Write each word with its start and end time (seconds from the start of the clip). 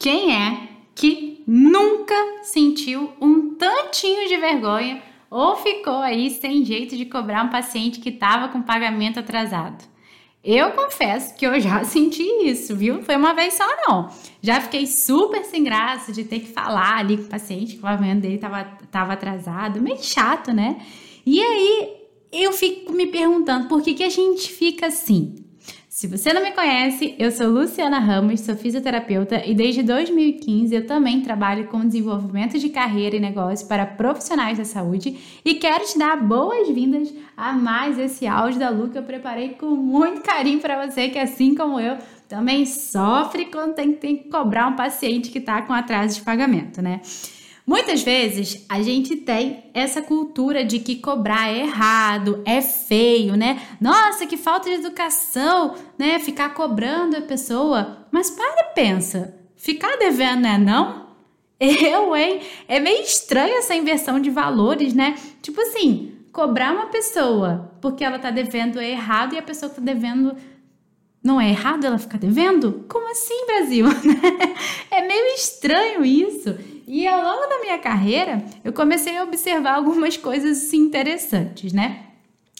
Quem 0.00 0.34
é 0.34 0.68
que 0.94 1.44
nunca 1.46 2.14
sentiu 2.42 3.12
um 3.20 3.54
tantinho 3.54 4.26
de 4.28 4.36
vergonha 4.38 5.02
ou 5.30 5.56
ficou 5.56 5.98
aí 5.98 6.30
sem 6.30 6.64
jeito 6.64 6.96
de 6.96 7.04
cobrar 7.04 7.44
um 7.44 7.50
paciente 7.50 8.00
que 8.00 8.08
estava 8.08 8.48
com 8.48 8.62
pagamento 8.62 9.20
atrasado? 9.20 9.84
Eu 10.42 10.70
confesso 10.70 11.34
que 11.34 11.46
eu 11.46 11.60
já 11.60 11.84
senti 11.84 12.22
isso, 12.48 12.74
viu? 12.74 13.02
Foi 13.02 13.14
uma 13.14 13.34
vez 13.34 13.52
só 13.52 13.66
não. 13.86 14.08
Já 14.40 14.58
fiquei 14.62 14.86
super 14.86 15.44
sem 15.44 15.62
graça 15.62 16.14
de 16.14 16.24
ter 16.24 16.40
que 16.40 16.48
falar 16.48 16.96
ali 16.96 17.18
com 17.18 17.24
o 17.24 17.28
paciente 17.28 17.72
que 17.72 17.78
o 17.80 17.82
pagamento 17.82 18.22
dele 18.22 18.36
estava 18.36 18.64
tava 18.90 19.12
atrasado, 19.12 19.82
meio 19.82 20.02
chato, 20.02 20.50
né? 20.50 20.80
E 21.26 21.42
aí 21.42 21.92
eu 22.32 22.54
fico 22.54 22.90
me 22.94 23.06
perguntando 23.06 23.68
por 23.68 23.82
que, 23.82 23.92
que 23.92 24.02
a 24.02 24.08
gente 24.08 24.50
fica 24.50 24.86
assim. 24.86 25.39
Se 26.00 26.06
você 26.06 26.32
não 26.32 26.42
me 26.42 26.52
conhece, 26.52 27.14
eu 27.18 27.30
sou 27.30 27.46
Luciana 27.46 27.98
Ramos, 27.98 28.40
sou 28.40 28.56
fisioterapeuta 28.56 29.46
e 29.46 29.54
desde 29.54 29.82
2015 29.82 30.74
eu 30.74 30.86
também 30.86 31.20
trabalho 31.20 31.66
com 31.66 31.86
desenvolvimento 31.86 32.58
de 32.58 32.70
carreira 32.70 33.16
e 33.16 33.20
negócio 33.20 33.68
para 33.68 33.84
profissionais 33.84 34.56
da 34.56 34.64
saúde 34.64 35.18
e 35.44 35.56
quero 35.56 35.84
te 35.84 35.98
dar 35.98 36.16
boas-vindas 36.16 37.12
a 37.36 37.52
mais 37.52 37.98
esse 37.98 38.26
áudio 38.26 38.58
da 38.58 38.70
Lu 38.70 38.88
que 38.88 38.96
eu 38.96 39.02
preparei 39.02 39.50
com 39.50 39.72
muito 39.72 40.22
carinho 40.22 40.58
para 40.58 40.86
você 40.86 41.10
que 41.10 41.18
assim 41.18 41.54
como 41.54 41.78
eu 41.78 41.98
também 42.26 42.64
sofre 42.64 43.44
quando 43.52 43.74
tem, 43.74 43.92
tem 43.92 44.16
que 44.16 44.30
cobrar 44.30 44.68
um 44.68 44.76
paciente 44.76 45.28
que 45.28 45.36
está 45.36 45.60
com 45.60 45.74
atraso 45.74 46.14
de 46.14 46.22
pagamento, 46.22 46.80
né? 46.80 47.02
Muitas 47.70 48.02
vezes 48.02 48.66
a 48.68 48.82
gente 48.82 49.14
tem 49.14 49.70
essa 49.72 50.02
cultura 50.02 50.64
de 50.64 50.80
que 50.80 50.96
cobrar 50.96 51.50
é 51.50 51.60
errado, 51.60 52.42
é 52.44 52.60
feio, 52.60 53.36
né? 53.36 53.62
Nossa, 53.80 54.26
que 54.26 54.36
falta 54.36 54.68
de 54.68 54.74
educação, 54.74 55.76
né? 55.96 56.18
Ficar 56.18 56.52
cobrando 56.52 57.16
a 57.16 57.20
pessoa. 57.20 58.08
Mas 58.10 58.28
para 58.28 58.62
e 58.62 58.74
pensa, 58.74 59.38
ficar 59.54 59.96
devendo 59.98 60.48
é 60.48 60.58
não? 60.58 61.10
Eu, 61.60 62.16
hein? 62.16 62.40
É 62.66 62.80
meio 62.80 63.02
estranha 63.02 63.58
essa 63.58 63.76
inversão 63.76 64.18
de 64.18 64.30
valores, 64.30 64.92
né? 64.92 65.14
Tipo 65.40 65.60
assim, 65.60 66.16
cobrar 66.32 66.72
uma 66.72 66.86
pessoa 66.86 67.72
porque 67.80 68.02
ela 68.02 68.18
tá 68.18 68.32
devendo 68.32 68.80
é 68.80 68.90
errado 68.90 69.36
e 69.36 69.38
a 69.38 69.42
pessoa 69.42 69.70
que 69.70 69.76
tá 69.76 69.82
devendo 69.82 70.34
não 71.22 71.40
é 71.40 71.50
errado 71.50 71.84
ela 71.84 71.98
ficar 71.98 72.18
devendo? 72.18 72.84
Como 72.88 73.08
assim, 73.12 73.46
Brasil? 73.46 73.86
é 74.90 75.06
meio 75.06 75.34
estranho 75.36 76.04
isso. 76.04 76.58
E 76.92 77.06
ao 77.06 77.22
longo 77.22 77.48
da 77.48 77.60
minha 77.60 77.78
carreira, 77.78 78.44
eu 78.64 78.72
comecei 78.72 79.16
a 79.16 79.22
observar 79.22 79.76
algumas 79.76 80.16
coisas 80.16 80.72
interessantes, 80.72 81.72
né? 81.72 82.06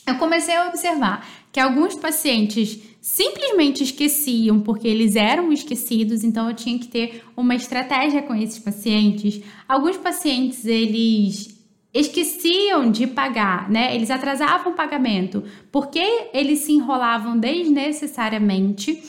Eu 0.06 0.14
comecei 0.18 0.54
a 0.54 0.68
observar 0.68 1.28
que 1.50 1.58
alguns 1.58 1.96
pacientes 1.96 2.80
simplesmente 3.00 3.82
esqueciam 3.82 4.60
porque 4.60 4.86
eles 4.86 5.16
eram 5.16 5.52
esquecidos, 5.52 6.22
então 6.22 6.48
eu 6.48 6.54
tinha 6.54 6.78
que 6.78 6.86
ter 6.86 7.24
uma 7.36 7.56
estratégia 7.56 8.22
com 8.22 8.32
esses 8.32 8.60
pacientes. 8.60 9.42
Alguns 9.66 9.96
pacientes 9.96 10.64
eles 10.64 11.60
esqueciam 11.92 12.88
de 12.88 13.08
pagar, 13.08 13.68
né? 13.68 13.96
Eles 13.96 14.12
atrasavam 14.12 14.72
o 14.72 14.76
pagamento 14.76 15.42
porque 15.72 16.28
eles 16.32 16.60
se 16.60 16.70
enrolavam 16.70 17.36
desnecessariamente 17.36 19.02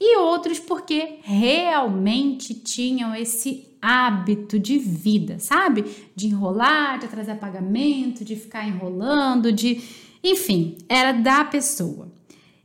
e 0.00 0.16
outros 0.18 0.58
porque 0.58 1.18
realmente 1.22 2.54
tinham 2.54 3.14
esse 3.14 3.68
hábito 3.82 4.58
de 4.58 4.78
vida, 4.78 5.38
sabe? 5.38 5.84
De 6.14 6.26
enrolar, 6.26 6.98
de 6.98 7.06
atrasar 7.06 7.38
pagamento, 7.38 8.24
de 8.24 8.36
ficar 8.36 8.66
enrolando, 8.66 9.52
de. 9.52 9.80
Enfim, 10.22 10.76
era 10.88 11.12
da 11.12 11.44
pessoa. 11.44 12.12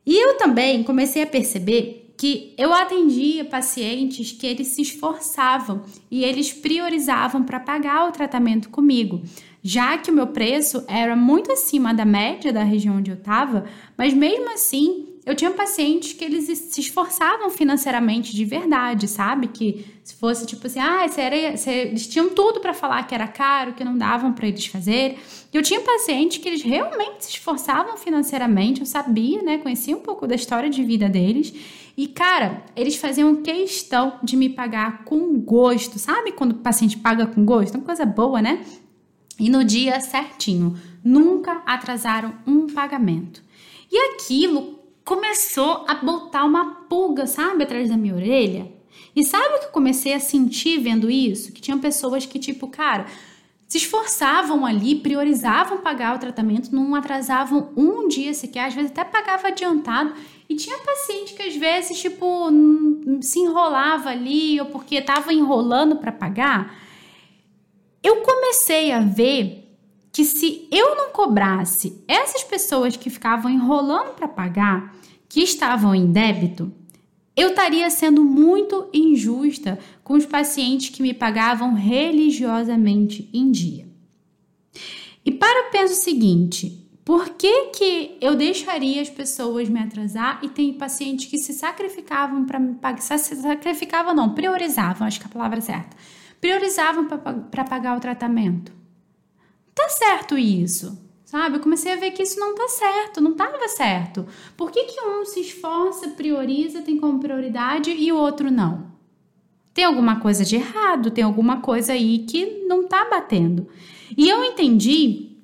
E 0.06 0.16
eu 0.16 0.38
também 0.38 0.84
comecei 0.84 1.23
a 1.23 1.28
perceber 1.28 2.14
que 2.17 2.54
eu 2.58 2.73
atendia 2.73 3.44
pacientes 3.44 4.31
que 4.31 4.45
eles 4.45 4.67
se 4.67 4.81
esforçavam 4.81 5.84
e 6.11 6.23
eles 6.23 6.54
priorizavam 6.54 7.44
para 7.44 7.59
pagar 7.59 8.08
o 8.08 8.11
tratamento 8.11 8.70
comigo, 8.70 9.22
já 9.61 9.98
que 9.98 10.11
o 10.11 10.14
meu 10.14 10.28
preço 10.28 10.84
era 10.88 11.16
muito 11.16 11.52
acima 11.52 11.94
da 11.94 12.05
média 12.05 12.54
da 12.54 12.64
região 12.64 12.98
onde 12.98 13.11
eu 13.11 13.17
estava, 13.17 13.65
mas 13.98 14.14
mesmo 14.14 14.54
assim 14.54 15.13
eu 15.26 15.34
tinha 15.34 15.52
pacientes 15.52 16.11
que 16.11 16.23
eles 16.23 16.45
se 16.45 16.82
esforçavam 16.82 17.50
financeiramente 17.50 18.36
de 18.36 18.44
verdade, 18.44 19.08
sabe? 19.08 19.48
Que 19.48 19.86
se 20.04 20.16
fosse 20.16 20.45
tipo 20.45 20.67
assim, 20.67 20.80
ah, 20.80 21.06
era, 21.16 21.36
eles 21.36 22.08
tinham 22.08 22.30
tudo 22.30 22.60
para 22.60 22.73
falar 22.73 23.04
que 23.08 23.16
era 23.16 23.28
caro, 23.28 23.73
que 23.73 23.86
não 23.86 23.98
davam 23.98 24.33
para 24.33 24.48
eles 24.48 24.66
fazer. 24.66 25.17
Eu 25.54 25.62
tinha 25.62 25.80
pacientes 25.80 26.39
que 26.39 26.50
eles 26.50 26.62
realmente 26.62 27.23
se 27.23 27.32
esforçavam 27.32 27.95
financeiramente, 27.95 28.82
eu 28.82 28.86
sabia, 28.86 29.42
né? 29.42 29.60
Conhecia 29.60 29.95
um 29.95 30.02
pouco 30.02 30.28
da 30.28 30.36
história 30.36 30.70
de 30.70 30.83
vida 30.83 31.08
deles. 31.08 31.54
E, 31.95 32.08
cara, 32.08 32.62
eles 32.76 32.98
faziam 32.98 33.38
questão 33.38 34.20
de 34.22 34.36
me 34.36 34.50
pagar 34.50 35.06
com 35.06 35.39
gosto, 35.39 36.00
sabe? 36.00 36.33
Quando 36.33 36.52
o 36.52 36.56
paciente 36.56 36.98
paga 36.98 37.28
com 37.28 37.45
gosto, 37.45 37.76
é 37.76 37.78
uma 37.78 37.86
coisa 37.86 38.06
boa, 38.06 38.42
né? 38.42 38.66
E 39.39 39.50
no 39.50 39.64
dia 39.64 40.02
certinho, 40.02 40.78
nunca 41.02 41.62
atrasaram 41.66 42.33
um 42.45 42.67
pagamento. 42.67 43.42
E 43.89 43.98
aquilo 44.14 44.83
começou 45.03 45.86
a 45.87 45.95
botar 45.95 46.45
uma 46.45 46.75
pulga, 46.89 47.27
sabe, 47.27 47.64
atrás 47.64 47.89
da 47.89 47.97
minha 47.97 48.15
orelha. 48.15 48.71
E 49.15 49.23
sabe 49.23 49.55
o 49.55 49.59
que 49.59 49.65
eu 49.65 49.71
comecei 49.71 50.14
a 50.14 50.19
sentir 50.19 50.80
vendo 50.80 51.09
isso? 51.09 51.52
Que 51.52 51.61
tinham 51.61 51.80
pessoas 51.80 52.25
que, 52.25 52.39
tipo, 52.39 52.67
cara, 52.67 53.05
se 53.67 53.77
esforçavam 53.77 54.65
ali, 54.65 54.95
priorizavam 54.95 55.80
pagar 55.80 56.15
o 56.15 56.19
tratamento, 56.19 56.73
não 56.73 56.95
atrasavam 56.95 57.71
um 57.75 58.08
dia 58.08 58.33
sequer, 58.33 58.67
às 58.67 58.73
vezes 58.73 58.91
até 58.91 59.03
pagava 59.03 59.47
adiantado. 59.47 60.14
E 60.47 60.55
tinha 60.55 60.77
paciente 60.80 61.33
que 61.33 61.41
às 61.41 61.55
vezes, 61.55 61.99
tipo, 61.99 62.49
se 63.21 63.39
enrolava 63.39 64.09
ali, 64.09 64.59
ou 64.59 64.67
porque 64.67 64.95
estava 64.95 65.33
enrolando 65.33 65.95
para 65.95 66.11
pagar. 66.11 66.75
Eu 68.03 68.17
comecei 68.17 68.91
a 68.91 68.99
ver 68.99 69.63
que 70.14 70.24
se 70.24 70.68
eu 70.72 70.96
não 70.96 71.12
cobrasse 71.12 72.04
essas 72.08 72.44
pessoas 72.44 72.96
que 72.96 73.10
ficavam 73.10 73.52
enrolando 73.52 74.14
para 74.14 74.28
pagar, 74.28 74.96
que 75.28 75.42
estavam 75.42 75.96
em 75.96 76.12
débito, 76.12 76.72
eu 77.36 77.50
estaria 77.50 77.90
sendo 77.90 78.24
muito 78.24 78.88
injusta 78.94 79.80
com 80.04 80.14
os 80.14 80.24
pacientes 80.24 80.90
que 80.90 81.02
me 81.02 81.16
pagavam 81.16 81.74
religiosamente 81.74 83.28
em 83.34 83.50
dia. 83.50 83.88
E 85.26 85.32
para 85.32 85.72
penso 85.72 85.94
o 85.94 85.98
seguinte, 85.98 86.88
por 87.04 87.30
que, 87.30 87.72
que 87.72 88.18
eu 88.22 88.36
deixaria 88.36 89.02
as 89.02 89.10
pessoas 89.10 89.68
me 89.68 89.80
atrasar 89.80 90.42
e 90.44 90.50
tem 90.50 90.74
pacientes 90.74 91.26
que 91.26 91.40
se 91.40 91.54
sacrificavam 91.54 92.45
para 92.45 92.60
me 92.60 92.76
pagar, 92.76 93.02
se 93.02 93.18
sacrificavam 93.18 94.14
não, 94.14 94.36
priorizavam, 94.36 95.08
acho 95.08 95.20
que 95.20 95.26
é 95.26 95.30
a 95.30 95.34
palavra 95.34 95.60
certa, 95.60 95.98
priorizavam 96.40 97.08
para 97.50 97.64
pagar 97.64 97.98
o 97.98 98.00
tratamento? 98.00 98.83
Tá 99.73 99.89
certo 99.89 100.38
isso, 100.38 100.98
sabe? 101.26 101.58
Eu 101.58 101.61
comecei 101.61 101.92
a 101.92 101.98
ver 101.98 102.11
que 102.11 102.23
isso 102.23 102.39
não 102.39 102.56
tá 102.56 102.67
certo, 102.67 103.22
não 103.22 103.34
tava 103.34 103.67
certo. 103.67 104.26
Por 104.56 104.72
que, 104.72 104.84
que 104.86 105.02
um 105.02 105.26
se 105.26 105.42
esforça, 105.42 106.10
prioriza, 106.10 106.82
tem 106.82 106.98
como 106.98 107.20
prioridade 107.20 107.92
e 107.92 108.12
o 108.12 108.17
outro 108.17 108.52
não? 108.52 108.92
Tem 109.73 109.86
alguma 109.86 110.20
coisa 110.20 110.45
de 110.45 110.56
errado, 110.56 111.10
tem 111.10 111.23
alguma 111.23 111.62
coisa 111.62 111.94
aí 111.94 112.20
que 112.20 112.64
não 112.67 112.88
tá 112.88 113.08
batendo. 113.10 113.67
E 114.16 114.30
eu 114.30 114.44
entendi 114.44 115.38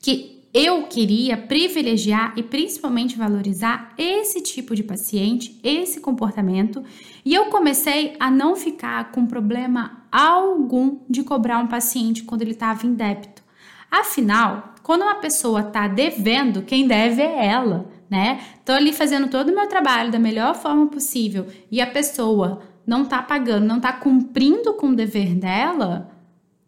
que 0.00 0.38
eu 0.52 0.84
queria 0.84 1.36
privilegiar 1.36 2.32
e 2.36 2.42
principalmente 2.42 3.18
valorizar 3.18 3.92
esse 3.98 4.40
tipo 4.40 4.74
de 4.74 4.82
paciente, 4.82 5.60
esse 5.62 6.00
comportamento, 6.00 6.82
e 7.24 7.34
eu 7.34 7.46
comecei 7.46 8.16
a 8.18 8.30
não 8.30 8.56
ficar 8.56 9.12
com 9.12 9.26
problema 9.26 10.02
algum 10.10 11.00
de 11.08 11.22
cobrar 11.22 11.58
um 11.58 11.66
paciente 11.66 12.24
quando 12.24 12.42
ele 12.42 12.52
estava 12.52 12.86
em 12.86 12.94
débito. 12.94 13.42
Afinal, 13.90 14.74
quando 14.82 15.02
uma 15.02 15.16
pessoa 15.16 15.60
está 15.60 15.88
devendo, 15.88 16.62
quem 16.62 16.86
deve 16.86 17.22
é 17.22 17.46
ela, 17.46 17.86
né? 18.08 18.40
Estou 18.58 18.74
ali 18.74 18.92
fazendo 18.92 19.28
todo 19.28 19.50
o 19.50 19.54
meu 19.54 19.66
trabalho 19.66 20.10
da 20.10 20.18
melhor 20.18 20.54
forma 20.54 20.86
possível 20.86 21.46
e 21.70 21.80
a 21.80 21.86
pessoa 21.86 22.60
não 22.86 23.02
está 23.02 23.22
pagando, 23.22 23.66
não 23.66 23.76
está 23.76 23.92
cumprindo 23.92 24.72
com 24.74 24.88
o 24.88 24.96
dever 24.96 25.34
dela, 25.34 26.10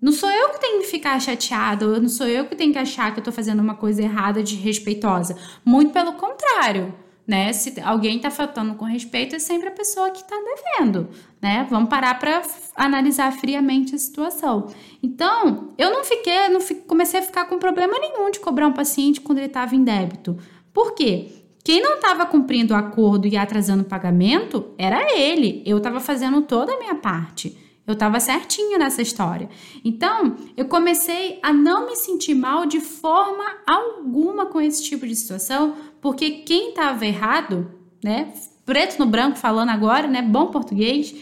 não 0.01 0.13
sou 0.13 0.31
eu 0.31 0.51
que 0.51 0.61
tenho 0.61 0.81
que 0.81 0.87
ficar 0.87 1.21
chateado, 1.21 2.01
não 2.01 2.09
sou 2.09 2.27
eu 2.27 2.47
que 2.47 2.57
tenho 2.57 2.73
que 2.73 2.79
achar 2.79 3.13
que 3.13 3.19
eu 3.19 3.23
estou 3.23 3.33
fazendo 3.33 3.61
uma 3.61 3.75
coisa 3.75 4.03
errada, 4.03 4.43
desrespeitosa. 4.43 5.37
Muito 5.65 5.93
pelo 5.93 6.15
contrário 6.15 6.95
né? 7.27 7.53
Se 7.53 7.81
alguém 7.81 8.17
está 8.17 8.31
faltando 8.31 8.75
com 8.75 8.85
respeito, 8.85 9.37
é 9.37 9.39
sempre 9.39 9.69
a 9.69 9.73
pessoa 9.73 10.11
que 10.11 10.19
está 10.19 10.37
devendo, 10.37 11.09
né? 11.41 11.67
Vamos 11.71 11.89
parar 11.89 12.19
para 12.19 12.43
analisar 12.75 13.33
friamente 13.33 13.95
a 13.95 13.99
situação. 13.99 14.67
Então, 15.03 15.73
eu 15.79 15.91
não 15.93 16.05
fiquei, 16.05 16.49
não 16.49 16.61
fiquei, 16.61 16.85
comecei 16.85 17.21
a 17.21 17.23
ficar 17.23 17.45
com 17.47 17.59
problema 17.59 17.99
nenhum 17.99 18.31
de 18.31 18.41
cobrar 18.41 18.67
um 18.67 18.73
paciente 18.73 19.21
quando 19.21 19.39
ele 19.39 19.47
estava 19.47 19.75
em 19.77 19.85
débito. 19.85 20.39
Por 20.73 20.95
quê? 20.95 21.29
Quem 21.63 21.83
não 21.83 21.95
estava 21.95 22.25
cumprindo 22.27 22.73
o 22.73 22.77
acordo 22.77 23.27
e 23.27 23.37
atrasando 23.37 23.83
o 23.83 23.87
pagamento 23.87 24.75
era 24.79 25.17
ele. 25.17 25.63
Eu 25.67 25.79
estava 25.79 26.01
fazendo 26.01 26.43
toda 26.43 26.73
a 26.73 26.79
minha 26.79 26.95
parte. 26.95 27.57
Eu 27.91 27.95
estava 27.95 28.21
certinha 28.21 28.79
nessa 28.79 29.03
história. 29.03 29.49
Então, 29.85 30.37
eu 30.57 30.67
comecei 30.67 31.39
a 31.43 31.53
não 31.53 31.87
me 31.87 31.97
sentir 31.97 32.35
mal 32.35 32.67
de 32.67 32.81
forma 32.81 33.45
alguma 33.67 34.47
com 34.47 34.61
esse 34.61 34.83
tipo 34.85 35.07
de 35.07 35.15
situação, 35.17 35.75
porque 36.01 36.31
quem 36.31 36.71
estava 36.71 37.05
errado, 37.05 37.71
né, 38.03 38.33
preto 38.65 38.99
no 38.99 39.07
branco 39.07 39.39
falando 39.39 39.71
agora, 39.71 40.07
né, 40.07 40.23
bom 40.23 40.47
português, 40.47 41.15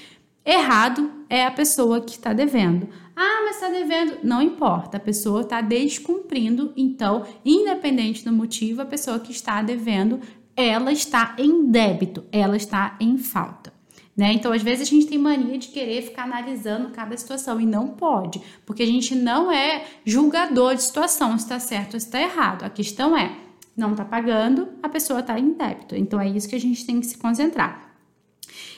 Errado 0.51 1.11
é 1.29 1.45
a 1.45 1.51
pessoa 1.51 2.01
que 2.01 2.13
está 2.13 2.33
devendo. 2.33 2.89
Ah, 3.15 3.43
mas 3.45 3.57
está 3.57 3.69
devendo. 3.69 4.17
Não 4.23 4.41
importa, 4.41 4.97
a 4.97 5.01
pessoa 5.01 5.43
está 5.43 5.61
descumprindo, 5.61 6.73
então, 6.75 7.27
independente 7.45 8.25
do 8.25 8.33
motivo, 8.33 8.81
a 8.81 8.87
pessoa 8.87 9.19
que 9.19 9.31
está 9.31 9.61
devendo, 9.61 10.21
ela 10.57 10.91
está 10.91 11.35
em 11.37 11.71
débito, 11.71 12.25
ela 12.33 12.57
está 12.57 12.97
em 12.99 13.19
falta. 13.19 13.75
Né? 14.19 14.33
Então, 14.33 14.53
às 14.53 14.63
vezes, 14.63 14.89
a 14.89 14.91
gente 14.91 15.07
tem 15.07 15.17
mania 15.17 15.57
de 15.57 15.69
querer 15.69 16.03
ficar 16.03 16.25
analisando 16.25 16.91
cada 16.91 17.17
situação 17.17 17.61
e 17.61 17.65
não 17.65 17.87
pode, 17.87 18.43
porque 18.67 18.83
a 18.83 18.87
gente 18.87 19.15
não 19.15 19.53
é 19.53 19.85
julgador 20.05 20.75
de 20.75 20.83
situação, 20.83 21.39
se 21.39 21.45
está 21.45 21.61
certo 21.61 21.95
ou 21.95 22.01
se 22.01 22.07
está 22.07 22.21
errado. 22.21 22.65
A 22.65 22.69
questão 22.69 23.17
é, 23.17 23.31
não 23.77 23.93
está 23.93 24.05
pagando, 24.05 24.71
a 24.83 24.89
pessoa 24.89 25.21
está 25.21 25.39
em 25.39 25.53
débito. 25.53 25.95
Então, 25.95 26.21
é 26.21 26.29
isso 26.29 26.49
que 26.49 26.57
a 26.57 26.61
gente 26.61 26.85
tem 26.85 26.99
que 26.99 27.07
se 27.07 27.17
concentrar. 27.17 27.95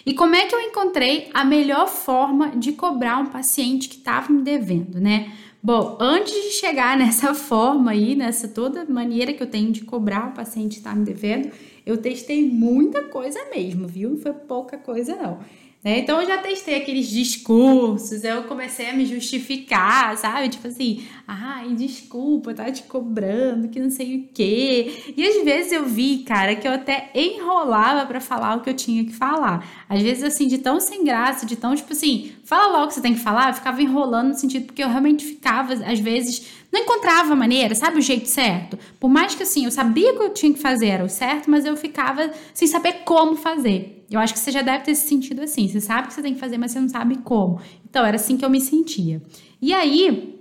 E 0.04 0.12
como 0.12 0.34
é 0.34 0.44
que 0.44 0.54
eu 0.54 0.60
encontrei 0.60 1.30
a 1.32 1.42
melhor 1.42 1.88
forma 1.88 2.50
de 2.50 2.72
cobrar 2.72 3.16
um 3.16 3.26
paciente 3.26 3.88
que 3.88 3.96
estava 3.96 4.30
me 4.30 4.42
devendo, 4.42 5.00
né? 5.00 5.32
Bom, 5.62 5.96
antes 5.98 6.34
de 6.34 6.50
chegar 6.50 6.96
nessa 7.00 7.32
forma 7.32 7.92
aí, 7.92 8.14
nessa 8.14 8.46
toda 8.46 8.84
maneira 8.84 9.32
que 9.32 9.42
eu 9.42 9.46
tenho 9.46 9.72
de 9.72 9.86
cobrar 9.86 10.28
o 10.28 10.32
paciente 10.32 10.72
que 10.72 10.80
está 10.80 10.94
me 10.94 11.04
devendo, 11.04 11.50
eu 11.84 11.96
testei 11.96 12.44
muita 12.44 13.04
coisa 13.04 13.38
mesmo, 13.54 13.86
viu? 13.86 14.10
Não 14.10 14.18
foi 14.18 14.32
pouca 14.32 14.78
coisa 14.78 15.16
não. 15.16 15.40
Né? 15.82 16.00
Então 16.00 16.20
eu 16.20 16.26
já 16.26 16.36
testei 16.36 16.76
aqueles 16.76 17.08
discursos, 17.08 18.22
eu 18.22 18.42
comecei 18.44 18.90
a 18.90 18.92
me 18.92 19.06
justificar, 19.06 20.14
sabe? 20.18 20.50
Tipo 20.50 20.68
assim, 20.68 21.06
ai, 21.26 21.72
desculpa, 21.74 22.52
tá 22.52 22.70
te 22.70 22.82
cobrando, 22.82 23.68
que 23.68 23.80
não 23.80 23.88
sei 23.88 24.16
o 24.16 24.28
quê. 24.34 25.14
E 25.16 25.26
às 25.26 25.42
vezes 25.42 25.72
eu 25.72 25.86
vi, 25.86 26.18
cara, 26.18 26.54
que 26.54 26.68
eu 26.68 26.72
até 26.72 27.10
enrolava 27.14 28.04
para 28.04 28.20
falar 28.20 28.56
o 28.56 28.60
que 28.60 28.68
eu 28.68 28.74
tinha 28.74 29.06
que 29.06 29.14
falar. 29.14 29.66
Às 29.88 30.02
vezes, 30.02 30.22
assim, 30.22 30.46
de 30.46 30.58
tão 30.58 30.78
sem 30.80 31.02
graça, 31.02 31.46
de 31.46 31.56
tão, 31.56 31.74
tipo 31.74 31.94
assim, 31.94 32.32
fala 32.44 32.72
logo 32.72 32.84
o 32.84 32.88
que 32.88 32.94
você 32.94 33.00
tem 33.00 33.14
que 33.14 33.20
falar, 33.20 33.48
eu 33.48 33.54
ficava 33.54 33.80
enrolando 33.80 34.28
no 34.28 34.34
sentido 34.34 34.66
porque 34.66 34.84
eu 34.84 34.88
realmente 34.88 35.24
ficava, 35.24 35.72
às 35.72 35.98
vezes, 35.98 36.46
não 36.70 36.82
encontrava 36.82 37.32
a 37.32 37.36
maneira, 37.36 37.74
sabe, 37.74 37.98
o 37.98 38.02
jeito 38.02 38.28
certo. 38.28 38.78
Por 38.98 39.08
mais 39.08 39.34
que 39.34 39.44
assim, 39.44 39.64
eu 39.64 39.70
sabia 39.70 40.12
que 40.12 40.22
eu 40.22 40.34
tinha 40.34 40.52
que 40.52 40.60
fazer 40.60 40.88
era 40.88 41.04
o 41.04 41.08
certo, 41.08 41.50
mas 41.50 41.64
eu 41.64 41.74
ficava 41.74 42.30
sem 42.52 42.68
saber 42.68 43.02
como 43.04 43.34
fazer. 43.34 43.99
Eu 44.10 44.18
acho 44.18 44.32
que 44.32 44.40
você 44.40 44.50
já 44.50 44.62
deve 44.62 44.84
ter 44.84 44.94
se 44.94 45.06
sentido 45.06 45.42
assim. 45.42 45.68
Você 45.68 45.80
sabe 45.80 46.08
que 46.08 46.14
você 46.14 46.22
tem 46.22 46.34
que 46.34 46.40
fazer, 46.40 46.58
mas 46.58 46.72
você 46.72 46.80
não 46.80 46.88
sabe 46.88 47.18
como. 47.18 47.60
Então, 47.88 48.04
era 48.04 48.16
assim 48.16 48.36
que 48.36 48.44
eu 48.44 48.50
me 48.50 48.60
sentia. 48.60 49.22
E 49.62 49.72
aí, 49.72 50.40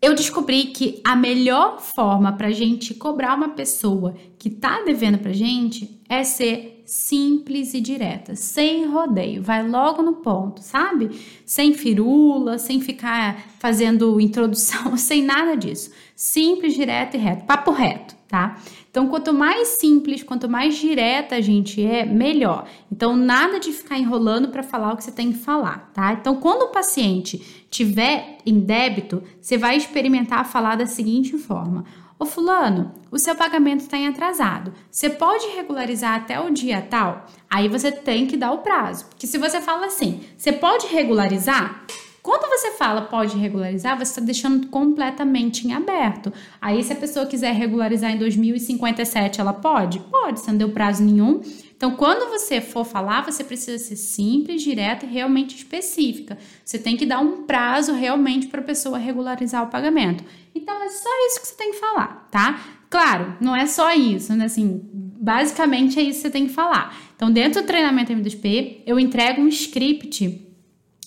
eu 0.00 0.14
descobri 0.14 0.66
que 0.66 1.00
a 1.04 1.16
melhor 1.16 1.80
forma 1.80 2.32
para 2.32 2.50
gente 2.50 2.94
cobrar 2.94 3.34
uma 3.34 3.50
pessoa 3.50 4.14
que 4.38 4.48
tá 4.48 4.82
devendo 4.84 5.18
pra 5.18 5.32
gente 5.32 6.00
é 6.08 6.22
ser 6.24 6.82
simples 6.86 7.74
e 7.74 7.80
direta, 7.80 8.36
sem 8.36 8.86
rodeio, 8.86 9.42
vai 9.42 9.66
logo 9.68 10.02
no 10.02 10.14
ponto, 10.14 10.62
sabe? 10.62 11.10
Sem 11.44 11.74
firula, 11.74 12.58
sem 12.58 12.80
ficar 12.80 13.44
fazendo 13.58 14.20
introdução, 14.20 14.94
sem 14.98 15.22
nada 15.22 15.56
disso. 15.56 15.90
Simples, 16.14 16.74
direto 16.74 17.16
e 17.16 17.18
reto, 17.18 17.44
papo 17.44 17.72
reto, 17.72 18.14
tá? 18.28 18.56
Então, 18.88 19.08
quanto 19.08 19.34
mais 19.34 19.76
simples, 19.80 20.22
quanto 20.22 20.48
mais 20.48 20.78
direta 20.78 21.36
a 21.36 21.40
gente 21.42 21.84
é, 21.84 22.06
melhor. 22.06 22.66
Então, 22.90 23.14
nada 23.14 23.60
de 23.60 23.70
ficar 23.70 23.98
enrolando 23.98 24.48
para 24.48 24.62
falar 24.62 24.94
o 24.94 24.96
que 24.96 25.04
você 25.04 25.12
tem 25.12 25.32
que 25.32 25.38
falar, 25.38 25.90
tá? 25.92 26.14
Então, 26.14 26.36
quando 26.36 26.62
o 26.62 26.72
paciente 26.72 27.66
tiver 27.68 28.38
em 28.46 28.58
débito, 28.58 29.22
você 29.38 29.58
vai 29.58 29.76
experimentar 29.76 30.46
falar 30.46 30.76
da 30.76 30.86
seguinte 30.86 31.36
forma: 31.36 31.84
Ô 32.18 32.24
fulano, 32.24 32.92
o 33.10 33.18
seu 33.18 33.34
pagamento 33.34 33.80
está 33.80 33.98
em 33.98 34.08
atrasado. 34.08 34.72
Você 34.90 35.10
pode 35.10 35.46
regularizar 35.48 36.14
até 36.14 36.40
o 36.40 36.50
dia 36.50 36.80
tal? 36.80 37.26
Aí 37.48 37.68
você 37.68 37.92
tem 37.92 38.26
que 38.26 38.38
dar 38.38 38.52
o 38.52 38.58
prazo. 38.58 39.04
Porque 39.06 39.26
se 39.26 39.36
você 39.36 39.60
fala 39.60 39.86
assim, 39.86 40.22
você 40.36 40.50
pode 40.50 40.86
regularizar? 40.86 41.84
Quando 42.22 42.48
você 42.48 42.72
fala 42.72 43.02
pode 43.02 43.36
regularizar, 43.36 43.96
você 43.96 44.10
está 44.10 44.20
deixando 44.20 44.66
completamente 44.66 45.68
em 45.68 45.74
aberto. 45.74 46.32
Aí, 46.60 46.82
se 46.82 46.92
a 46.92 46.96
pessoa 46.96 47.24
quiser 47.24 47.52
regularizar 47.52 48.10
em 48.10 48.18
2057, 48.18 49.40
ela 49.40 49.52
pode? 49.52 50.00
Pode, 50.00 50.40
você 50.40 50.50
não 50.50 50.58
deu 50.58 50.70
prazo 50.70 51.04
nenhum. 51.04 51.40
Então, 51.76 51.94
quando 51.94 52.30
você 52.30 52.60
for 52.60 52.86
falar, 52.86 53.22
você 53.22 53.44
precisa 53.44 53.76
ser 53.76 53.96
simples, 53.96 54.62
direta 54.62 55.04
e 55.04 55.08
realmente 55.08 55.54
específica. 55.54 56.38
Você 56.64 56.78
tem 56.78 56.96
que 56.96 57.04
dar 57.04 57.20
um 57.20 57.42
prazo 57.42 57.92
realmente 57.92 58.46
para 58.46 58.60
a 58.60 58.64
pessoa 58.64 58.96
regularizar 58.96 59.62
o 59.62 59.66
pagamento. 59.66 60.24
Então, 60.54 60.74
é 60.82 60.88
só 60.88 61.10
isso 61.26 61.40
que 61.40 61.48
você 61.48 61.54
tem 61.54 61.72
que 61.72 61.78
falar, 61.78 62.28
tá? 62.30 62.58
Claro, 62.88 63.36
não 63.40 63.54
é 63.54 63.66
só 63.66 63.92
isso, 63.92 64.34
né? 64.34 64.46
Assim, 64.46 64.80
basicamente 64.92 65.98
é 65.98 66.02
isso 66.02 66.18
que 66.18 66.22
você 66.22 66.30
tem 66.30 66.46
que 66.46 66.52
falar. 66.54 66.96
Então, 67.14 67.30
dentro 67.30 67.60
do 67.60 67.66
treinamento 67.66 68.10
M2P, 68.10 68.82
eu 68.86 68.98
entrego 68.98 69.42
um 69.42 69.48
script 69.48 70.45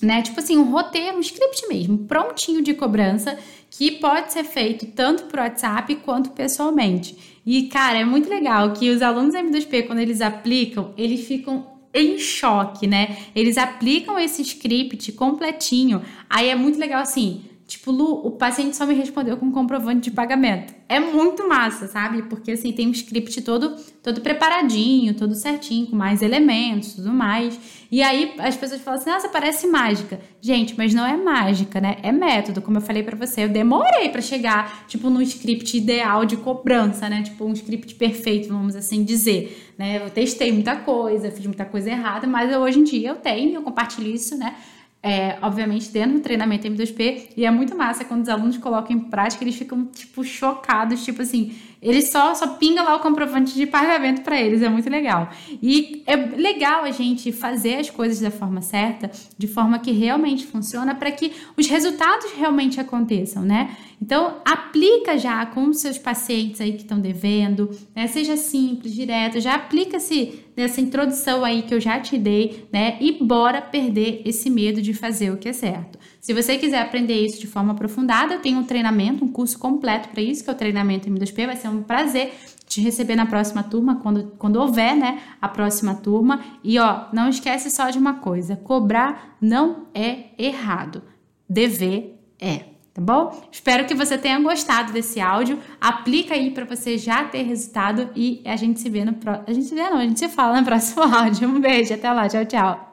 né? 0.02 0.22
Tipo 0.22 0.40
assim, 0.40 0.58
um 0.58 0.72
roteiro, 0.72 1.18
um 1.18 1.22
script 1.22 1.68
mesmo, 1.68 2.00
prontinho 2.00 2.62
de 2.62 2.74
cobrança, 2.74 3.38
que 3.70 3.92
pode 3.92 4.34
ser 4.34 4.44
feito 4.44 4.86
tanto 4.88 5.24
por 5.26 5.40
WhatsApp 5.40 5.96
quanto 5.98 6.32
pessoalmente. 6.32 7.40
E, 7.46 7.64
cara, 7.64 8.00
é 8.00 8.06
muito 8.06 8.30
legal 8.30 8.74
que 8.74 8.90
os 8.90 9.02
alunos 9.02 9.36
M2P, 9.36 9.88
quando 9.88 10.00
eles 10.00 10.22
aplicam, 10.22 10.94
eles 10.98 11.26
ficam 11.26 11.68
em 11.94 12.18
choque, 12.20 12.88
né? 12.88 13.18
Eles 13.36 13.58
aplicam 13.58 14.20
esse 14.20 14.42
script 14.42 15.12
completinho. 15.14 16.02
Aí 16.30 16.50
é 16.50 16.56
muito 16.56 16.80
legal 16.80 17.02
assim. 17.02 17.42
Tipo, 17.80 17.92
Lu, 17.92 18.28
o 18.28 18.32
paciente 18.32 18.76
só 18.76 18.86
me 18.86 18.94
respondeu 18.94 19.38
com 19.38 19.50
comprovante 19.54 20.10
de 20.10 20.12
pagamento. 20.12 20.74
É 20.90 21.00
muito 21.00 21.48
massa, 21.48 21.88
sabe? 21.88 22.24
Porque 22.24 22.52
assim, 22.52 22.74
tem 22.74 22.90
um 22.90 22.92
script 22.92 23.42
todo, 23.42 23.74
todo 24.04 24.20
preparadinho, 24.20 25.14
todo 25.14 25.34
certinho, 25.34 25.88
com 25.88 25.96
mais 25.96 26.22
elementos, 26.22 26.96
tudo 26.96 27.10
mais. 27.10 27.58
E 27.90 28.04
aí 28.04 28.34
as 28.40 28.58
pessoas 28.58 28.82
falam 28.82 29.00
assim: 29.00 29.10
"Nossa, 29.10 29.30
parece 29.30 29.66
mágica". 29.66 30.20
Gente, 30.42 30.78
mas 30.78 30.94
não 30.94 31.06
é 31.08 31.16
mágica, 31.16 31.80
né? 31.80 31.96
É 32.04 32.12
método, 32.12 32.62
como 32.62 32.80
eu 32.80 32.82
falei 32.82 33.02
para 33.02 33.16
você. 33.16 33.46
Eu 33.46 33.50
demorei 33.50 34.10
para 34.10 34.22
chegar, 34.22 34.86
tipo, 34.86 35.10
no 35.10 35.22
script 35.22 35.78
ideal 35.78 36.26
de 36.26 36.36
cobrança, 36.36 37.08
né? 37.08 37.24
Tipo, 37.24 37.46
um 37.46 37.54
script 37.54 37.96
perfeito, 37.96 38.50
vamos 38.50 38.76
assim 38.76 39.06
dizer, 39.06 39.74
né? 39.78 40.02
Eu 40.04 40.10
testei 40.10 40.52
muita 40.52 40.76
coisa, 40.76 41.32
fiz 41.32 41.46
muita 41.46 41.64
coisa 41.64 41.90
errada, 41.90 42.28
mas 42.28 42.54
hoje 42.54 42.80
em 42.80 42.84
dia 42.84 43.08
eu 43.12 43.16
tenho, 43.16 43.56
eu 43.56 43.62
compartilho 43.62 44.14
isso, 44.14 44.38
né? 44.38 44.54
É, 45.02 45.38
obviamente, 45.42 45.90
dentro 45.92 46.18
do 46.18 46.20
treinamento 46.20 46.68
M2P, 46.68 47.30
e 47.38 47.46
é 47.46 47.52
muito 47.52 47.76
massa 47.76 48.04
quando 48.04 48.24
os 48.24 48.30
alunos 48.30 48.58
colocam 48.58 48.96
em 48.96 49.00
prática, 49.00 49.44
eles 49.44 49.56
ficam, 49.56 49.86
tipo, 49.86 50.24
chocados, 50.24 51.06
tipo 51.06 51.22
assim, 51.22 51.54
eles 51.82 52.12
só, 52.12 52.36
só 52.36 52.48
pinga 52.56 52.84
lá 52.84 52.98
o 52.98 53.00
comprovante 53.00 53.54
de 53.54 53.66
pagamento 53.66 54.22
para 54.22 54.40
eles, 54.40 54.62
é 54.62 54.68
muito 54.68 54.90
legal. 54.90 55.30
E 55.62 56.04
é 56.06 56.16
legal 56.18 56.84
a 56.84 56.92
gente 56.92 57.32
fazer 57.32 57.76
as 57.76 57.90
coisas 57.90 58.20
da 58.20 58.30
forma 58.30 58.62
certa, 58.62 59.10
de 59.38 59.48
forma 59.48 59.80
que 59.80 59.92
realmente 59.92 60.46
funciona, 60.46 60.94
para 60.94 61.12
que 61.12 61.32
os 61.56 61.68
resultados 61.68 62.34
realmente 62.34 62.80
aconteçam, 62.82 63.44
né? 63.44 63.78
Então, 64.02 64.38
aplica 64.46 65.18
já 65.18 65.46
com 65.46 65.66
os 65.66 65.80
seus 65.80 65.98
pacientes 65.98 66.62
aí 66.62 66.72
que 66.72 66.84
estão 66.84 67.00
devendo, 67.00 67.70
né? 67.94 68.08
Seja 68.08 68.38
simples, 68.38 68.94
direto, 68.94 69.40
já 69.40 69.56
aplica-se 69.56 70.40
nessa 70.56 70.80
introdução 70.80 71.44
aí 71.44 71.64
que 71.64 71.74
eu 71.74 71.82
já 71.82 72.00
te 72.00 72.18
dei, 72.18 72.68
né? 72.72 72.98
E 73.02 73.24
bora 73.24 73.62
perder 73.62 74.22
esse 74.26 74.50
medo 74.50 74.82
de 74.82 74.94
fazer 74.94 75.32
o 75.32 75.38
que 75.38 75.50
é 75.50 75.54
certo. 75.54 76.00
Se 76.22 76.34
você 76.34 76.58
quiser 76.58 76.82
aprender 76.82 77.20
isso 77.20 77.40
de 77.40 77.48
forma 77.48 77.74
aprofundada, 77.74 78.36
eu 78.36 78.40
tenho 78.40 78.60
um 78.60 78.64
treinamento, 78.64 79.24
um 79.24 79.32
curso 79.32 79.60
completo 79.60 80.10
para 80.10 80.22
isso, 80.22 80.44
que 80.44 80.50
é 80.50 80.54
o 80.54 80.56
treinamento 80.56 81.10
M2P. 81.10 81.46
Vai 81.46 81.56
ser 81.56 81.68
um 81.68 81.84
prazer 81.84 82.34
te 82.68 82.82
receber 82.82 83.16
na 83.16 83.26
próxima 83.26 83.64
turma, 83.64 83.96
quando, 83.96 84.32
quando 84.38 84.58
houver, 84.58 84.96
né, 84.96 85.22
a 85.42 85.48
próxima 85.48 85.96
turma. 85.96 86.40
E 86.64 86.80
ó, 86.80 87.06
não 87.12 87.28
esquece 87.28 87.70
só 87.70 87.90
de 87.90 87.98
uma 87.98 88.16
coisa: 88.16 88.56
cobrar 88.56 89.36
não 89.42 89.88
é 89.94 90.28
errado, 90.38 91.02
dever 91.50 92.18
é. 92.40 92.79
Tá 93.00 93.06
bom? 93.06 93.42
Espero 93.50 93.86
que 93.86 93.94
você 93.94 94.18
tenha 94.18 94.38
gostado 94.42 94.92
desse 94.92 95.22
áudio. 95.22 95.58
Aplica 95.80 96.34
aí 96.34 96.52
para 96.52 96.66
você 96.66 96.98
já 96.98 97.24
ter 97.24 97.44
resultado 97.44 98.10
e 98.14 98.42
a 98.46 98.58
gente 98.58 98.82
se 98.82 98.90
vê 98.90 99.06
no 99.06 99.14
próximo. 99.14 99.46
A 99.48 99.54
gente 99.54 99.68
se 99.68 99.76
vê 99.76 99.90
não, 99.90 99.98
a 99.98 100.04
gente 100.04 100.20
se 100.20 100.28
fala 100.28 100.60
no 100.60 100.66
próximo 100.68 101.04
áudio. 101.04 101.48
Um 101.48 101.62
beijo, 101.62 101.94
até 101.94 102.12
lá, 102.12 102.28
tchau, 102.28 102.46
tchau. 102.46 102.89